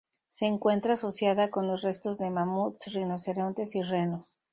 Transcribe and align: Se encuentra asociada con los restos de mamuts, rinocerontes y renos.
Se 0.25 0.47
encuentra 0.47 0.93
asociada 0.93 1.51
con 1.51 1.67
los 1.67 1.83
restos 1.83 2.17
de 2.17 2.31
mamuts, 2.31 2.91
rinocerontes 2.91 3.75
y 3.75 3.83
renos. 3.83 4.39